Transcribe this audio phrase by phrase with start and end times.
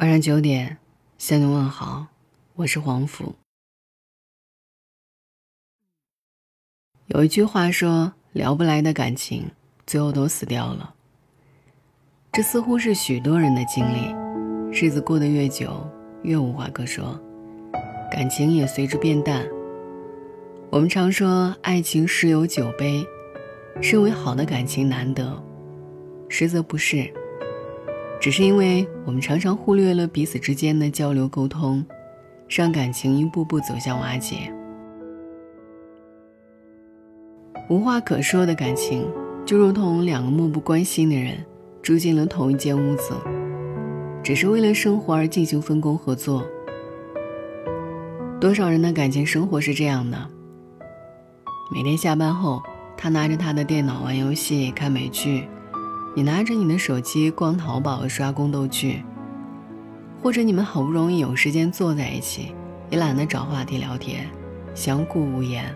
[0.00, 0.78] 晚上九点，
[1.18, 2.06] 向你问好，
[2.54, 3.34] 我是黄甫。
[7.06, 9.50] 有一句话说，聊不来的感情，
[9.88, 10.94] 最后都死掉了。
[12.30, 14.14] 这似乎是许多人的经历。
[14.70, 15.84] 日子过得越久，
[16.22, 17.20] 越无话可说，
[18.08, 19.44] 感情也随之变淡。
[20.70, 23.04] 我们常说，爱情十有九悲，
[23.82, 25.42] 认为好的感情难得，
[26.28, 27.12] 实则不是。
[28.20, 31.84] 只是因为我们常常忽略了彼此之间的交流沟通，
[32.48, 34.52] 让感情一步步走向瓦解。
[37.68, 39.06] 无话可说的感情，
[39.44, 41.44] 就如同两个漠不关心的人
[41.80, 43.14] 住进了同一间屋子，
[44.22, 46.44] 只是为了生活而进行分工合作。
[48.40, 50.18] 多少人的感情生活是这样的：
[51.70, 52.62] 每天下班后，
[52.96, 55.46] 他拿着他的电脑玩游戏、看美剧。
[56.18, 59.04] 你拿着你的手机逛淘宝刷宫斗剧，
[60.20, 62.52] 或者你们好不容易有时间坐在一起，
[62.90, 64.26] 也懒得找话题聊天，
[64.74, 65.72] 相顾无言，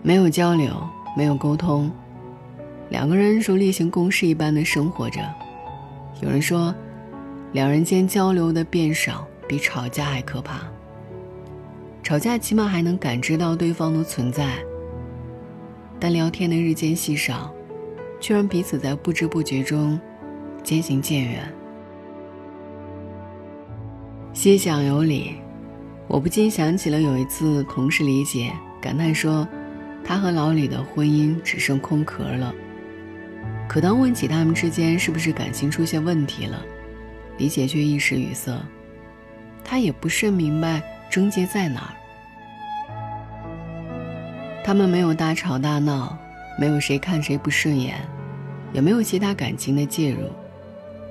[0.00, 0.72] 没有交流，
[1.16, 1.90] 没有沟通，
[2.88, 5.18] 两个人如例行公事一般的生活着。
[6.20, 6.72] 有人说，
[7.50, 10.60] 两人间交流的变少，比吵架还可怕。
[12.00, 14.56] 吵架起码还能感知到对方的存在。
[16.00, 17.52] 但聊天的日渐稀少，
[18.20, 19.98] 却让彼此在不知不觉中
[20.62, 21.52] 渐行渐远。
[24.32, 25.34] 心想有理，
[26.06, 29.46] 我不禁想起了有一次同事李姐感叹说，
[30.04, 32.54] 她和老李的婚姻只剩空壳了。
[33.68, 36.64] 可当问起他们之间是不是感情出现问题了，
[37.36, 38.56] 李姐却一时语塞，
[39.64, 41.97] 她也不甚明白症结在哪儿。
[44.68, 46.14] 他们没有大吵大闹，
[46.58, 48.06] 没有谁看谁不顺眼，
[48.70, 50.28] 也没有其他感情的介入，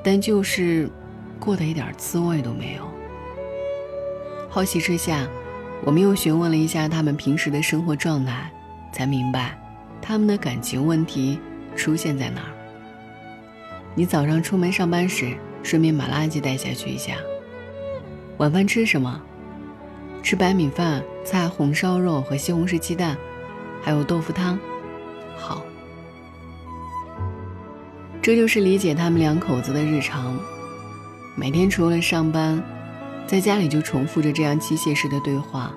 [0.03, 0.87] 但就是
[1.39, 2.83] 过得一点滋味都没有。
[4.47, 5.27] 好奇之下，
[5.83, 8.47] 我们又询问了一下他们平时的生活状态，
[8.93, 9.57] 才明白
[10.03, 11.39] 他们的感情问题
[11.75, 12.53] 出现在哪儿。
[13.95, 17.15] 你早上出门上班时，顺便把垃圾带下去一下。
[18.37, 19.19] 晚饭吃什么？
[20.21, 23.17] 吃白米饭、菜、红烧肉和西红柿鸡蛋。
[23.81, 24.59] 还有豆腐汤，
[25.37, 25.63] 好。
[28.21, 30.37] 这就是理解他们两口子的日常。
[31.35, 32.61] 每天除了上班，
[33.25, 35.71] 在家里就重复着这样机械式的对话。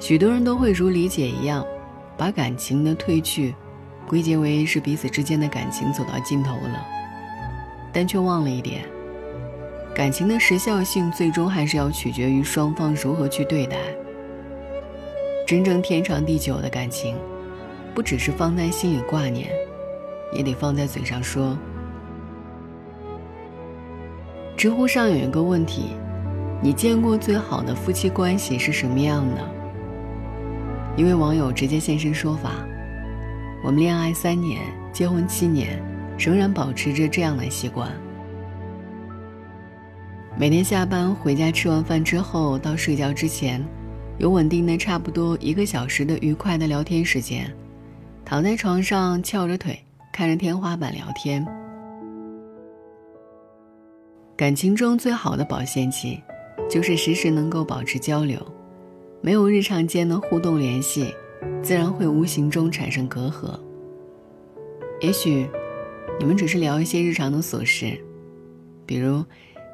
[0.00, 1.64] 许多人都会如理解一样，
[2.16, 3.54] 把感情的褪去，
[4.08, 6.84] 归结为是彼此之间的感情走到尽头了，
[7.92, 8.82] 但却忘了一点：
[9.94, 13.76] 感情的时效性最终还是要取决于双方如何去对待。
[15.50, 17.16] 真正天长地久的感情，
[17.92, 19.50] 不只是放在心里挂念，
[20.32, 21.58] 也得放在嘴上说。
[24.56, 25.86] 知乎上有一个问题：
[26.62, 29.40] 你见过最好的夫妻关系是什么样的？
[30.96, 32.52] 一位网友直接现身说法：
[33.64, 34.62] 我们恋爱三年，
[34.92, 35.82] 结婚七年，
[36.16, 37.90] 仍然保持着这样的习惯。
[40.38, 43.60] 每天下班回家吃完饭之后，到睡觉之前。
[44.20, 47.50] 有稳定的差不多一个小时的愉快的聊天时间，
[48.22, 49.82] 躺在床上翘着腿
[50.12, 51.42] 看着天花板聊天。
[54.36, 56.20] 感情中最好的保鲜期，
[56.68, 58.38] 就是时时能够保持交流，
[59.22, 61.14] 没有日常间的互动联系，
[61.62, 63.58] 自然会无形中产生隔阂。
[65.00, 65.48] 也许，
[66.18, 67.98] 你们只是聊一些日常的琐事，
[68.84, 69.24] 比如，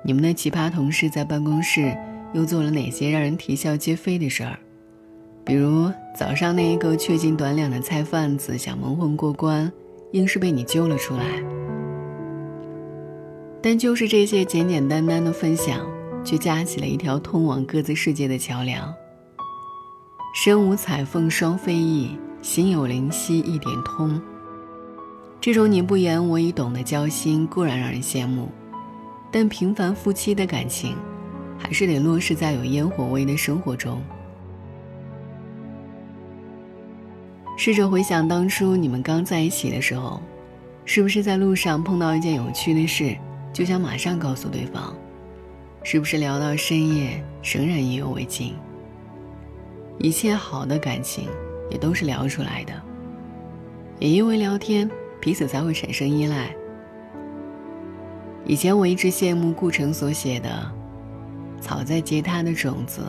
[0.04, 1.92] 你们的奇葩同事在办公室。
[2.32, 4.59] 又做了哪些让人啼笑皆非的事儿？
[5.44, 9.72] 比如早上那一个缺斤短两的菜贩子想蒙混过关，
[10.12, 11.25] 硬是被你揪了出来。
[13.62, 15.86] 但就是这些简简单单的分享，
[16.25, 18.92] 却架起了一条通往各自世界的桥梁。
[20.34, 22.10] 身无彩凤双飞翼，
[22.42, 24.20] 心有灵犀一点通。
[25.41, 28.48] 这种你不言我已懂的交心固然让人羡慕，
[29.30, 30.97] 但平凡夫妻的感情。
[31.66, 34.01] 还是得落实在有烟火味的生活中。
[37.57, 40.22] 试着回想当初你们刚在一起的时候，
[40.84, 43.16] 是不是在路上碰到一件有趣的事，
[43.53, 44.95] 就想马上告诉对方？
[45.83, 48.54] 是不是聊到深夜仍然意犹未尽？
[49.98, 51.28] 一切好的感情
[51.69, 52.72] 也都是聊出来的，
[53.98, 54.89] 也因为聊天，
[55.21, 56.54] 彼此才会产生依赖。
[58.45, 60.75] 以前我一直羡慕顾城所写的。
[61.60, 63.03] 草在结它的种子，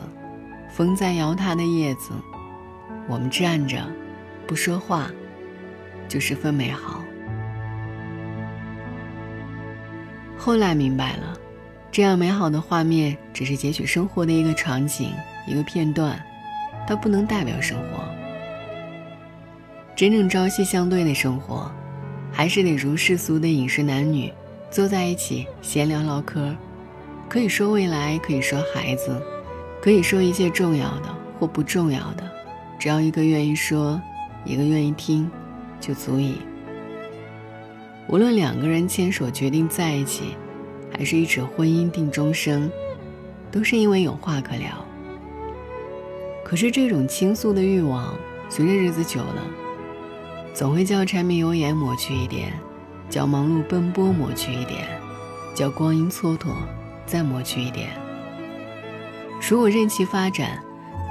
[0.70, 2.10] 风在摇它的叶子，
[3.08, 3.82] 我们站着，
[4.46, 5.10] 不说话，
[6.08, 7.02] 就十分美好。
[10.36, 11.36] 后来明白了，
[11.90, 15.12] 这样美好的画面只是截取生活的一个场景、
[15.46, 16.20] 一个片段，
[16.86, 18.04] 它不能代表生活。
[19.96, 21.70] 真正朝夕相对的生活，
[22.32, 24.32] 还是得如世俗的饮食男女，
[24.70, 26.54] 坐在一起闲聊唠嗑，
[27.28, 29.14] 可以说未来，可以说孩子，
[29.82, 32.22] 可以说一切重要的或不重要的，
[32.78, 34.00] 只要一个愿意说，
[34.46, 35.30] 一个愿意听，
[35.78, 36.36] 就足以。
[38.08, 40.36] 无论两个人牵手决定在一起，
[40.90, 42.70] 还是一纸婚姻定终生，
[43.52, 44.82] 都是因为有话可聊。
[46.42, 48.14] 可是这种倾诉的欲望，
[48.48, 49.44] 随着日子久了，
[50.54, 52.54] 总会叫柴米油盐抹去一点，
[53.10, 54.88] 叫忙碌奔波抹去一点，
[55.54, 56.48] 叫光阴蹉跎
[57.08, 57.88] 再抹去一点。
[59.40, 60.62] 如果任其发展，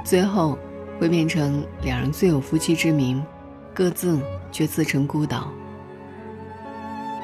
[0.04, 0.56] 最后
[0.98, 3.22] 会变成两人最有夫妻之名，
[3.74, 4.18] 各自
[4.52, 5.50] 却自成孤岛。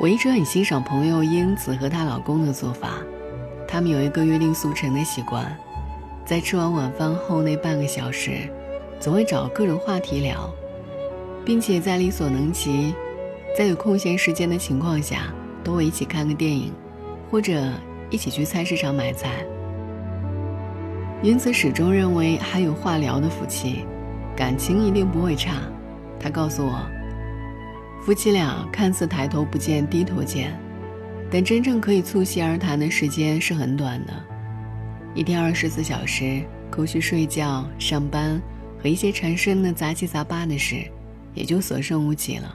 [0.01, 2.99] 我一直很欣赏朋友英子和她老公的做法，
[3.69, 5.57] 他们有一个约定俗成的习惯，
[6.27, 8.51] 在吃完晚饭后那半个小时，
[8.99, 10.53] 总会找各种话题聊，
[11.45, 12.93] 并且在力所能及，
[13.57, 15.33] 在有空闲时间的情况下，
[15.63, 16.73] 都会一起看个电影，
[17.31, 17.71] 或者
[18.11, 19.45] 一起去菜市场买菜。
[21.23, 23.85] 英子始终认为，还有话聊的夫妻，
[24.37, 25.55] 感情一定不会差。
[26.21, 26.87] 她告诉我。
[28.05, 30.55] 夫妻俩看似抬头不见低头见，
[31.31, 34.13] 但真正可以促膝而谈的时间是很短的。
[35.15, 38.39] 一天二十四小时，扣去睡觉、上班
[38.83, 40.85] 和一些缠身的杂七杂八的事，
[41.33, 42.55] 也就所剩无几了。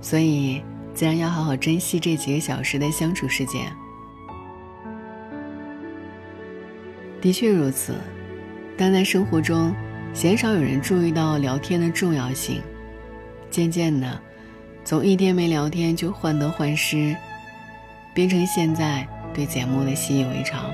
[0.00, 0.62] 所以，
[0.94, 3.62] 自然要好好珍惜这几个小时的相处时间。
[7.20, 7.94] 的确如此，
[8.76, 9.74] 但在生活中，
[10.14, 12.62] 鲜少有人注意到聊天的重要性。
[13.50, 14.20] 渐渐的。
[14.84, 17.14] 从一天没聊天就患得患失，
[18.14, 20.72] 变成现在对节目的习以为常。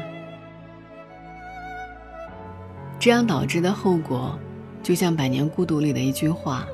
[3.01, 4.39] 这样导致的后果，
[4.85, 6.65] 就像《百年孤独》里的一句话：“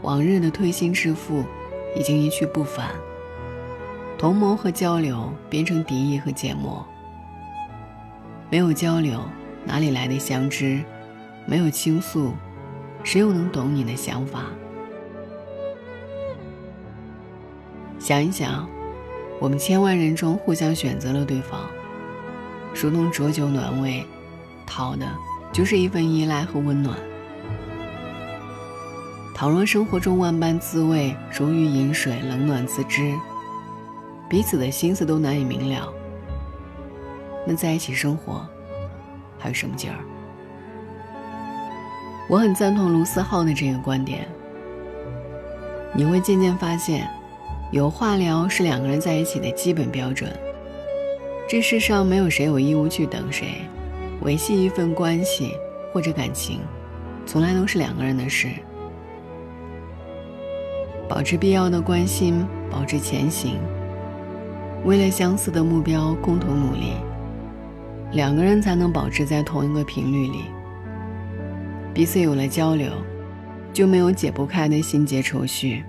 [0.00, 1.44] 往日的推心置腹，
[1.94, 2.88] 已经一去不返。
[4.16, 6.82] 同谋和交流变成敌意和缄默。
[8.52, 9.18] 没有交流，
[9.64, 10.82] 哪里来的相知？
[11.46, 12.34] 没有倾诉，
[13.02, 14.42] 谁又能懂你的想法？”
[17.98, 18.68] 想一想，
[19.40, 21.62] 我们千万人中互相选择了对方，
[22.74, 24.04] 如同浊酒暖胃，
[24.66, 25.06] 讨的
[25.50, 26.94] 就是一份依赖和温暖。
[29.34, 33.14] 倘若生活中万般滋味如鱼饮水，冷暖自知，
[34.28, 35.90] 彼此的心思都难以明了，
[37.46, 38.46] 那在一起生活
[39.38, 39.98] 还有什么劲儿？
[42.28, 44.26] 我很赞同卢思浩的这个观点，
[45.94, 47.08] 你会渐渐发现。
[47.72, 50.30] 有话聊是两个人在一起的基本标准。
[51.48, 53.62] 这世上没有谁有义务去等谁，
[54.20, 55.56] 维系一份关系
[55.90, 56.60] 或者感情，
[57.24, 58.48] 从来都是两个人的事。
[61.08, 63.58] 保持必要的关心，保持前行，
[64.84, 66.92] 为了相似的目标共同努力，
[68.12, 70.44] 两个人才能保持在同一个频率里。
[71.94, 72.90] 彼此有了交流，
[73.72, 75.82] 就没有解不开的心结愁绪。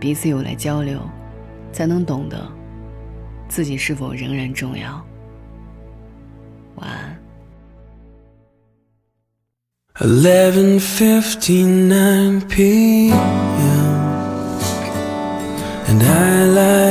[0.00, 1.00] 彼此有了交流，
[1.72, 2.46] 才能懂得
[3.48, 5.04] 自己是否仍然重要。
[6.76, 7.16] 晚安。
[10.00, 13.14] Eleven fifty nine p.m.
[15.86, 16.83] and I lie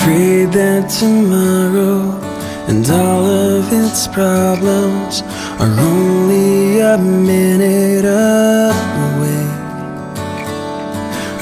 [0.00, 2.00] afraid that tomorrow
[2.68, 5.22] and all of its problems
[5.62, 9.46] are only a minute away.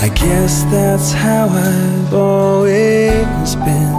[0.06, 3.96] I guess that's how I've always been.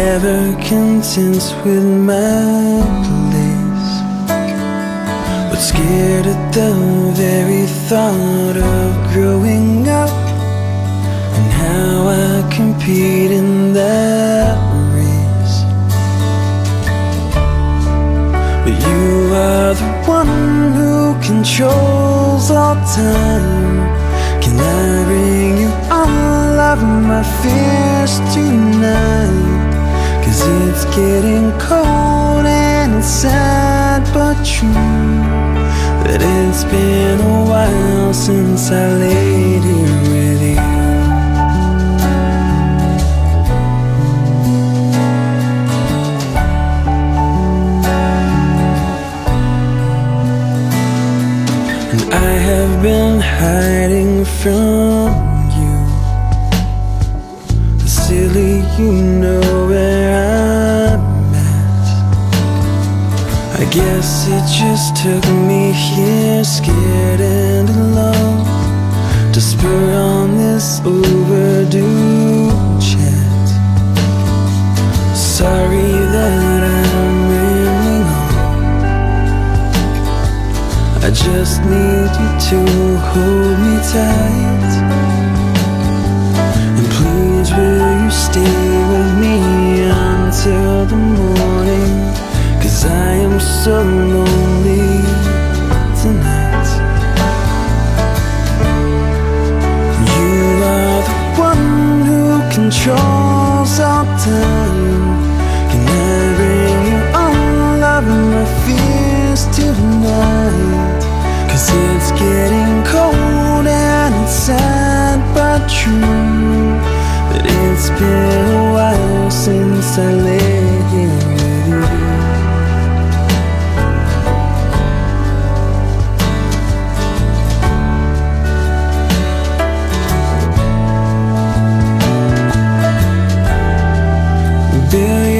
[0.00, 0.38] Never
[0.70, 3.90] content with my place,
[5.50, 6.72] but scared at the
[7.14, 8.67] very thought of
[21.48, 23.78] controls all time
[24.42, 29.74] Can I bring you all of my fears tonight?
[30.24, 34.68] Cause it's getting cold and it's sad but true
[36.04, 39.87] That it's been a while since I laid here
[53.38, 55.08] hiding from
[55.58, 55.76] you.
[57.86, 58.90] Silly, you
[59.22, 61.86] know where I'm at.
[63.60, 68.44] I guess it just took me here, scared and alone,
[69.32, 73.46] to spur on this overdue chat.
[75.14, 75.97] Sorry
[81.08, 82.58] I just need you to
[83.08, 84.72] hold me tight.
[86.76, 88.44] And please, will you stay
[88.90, 92.12] with me until the morning?
[92.60, 94.57] Cause I am so lonely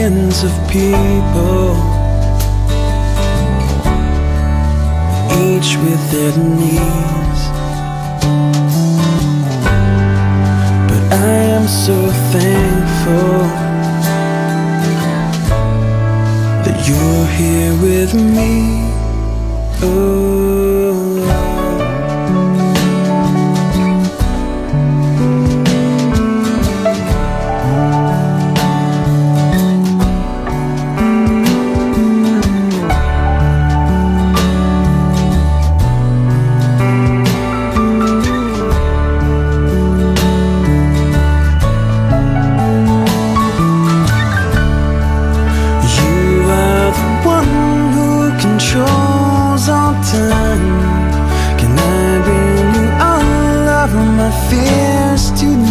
[0.09, 1.77] Billions of people,
[5.45, 7.41] each with their needs.
[10.89, 11.97] But I am so
[12.33, 13.39] thankful
[16.65, 18.89] that you're here with me.
[19.83, 20.38] Oh.
[54.51, 55.68] fears to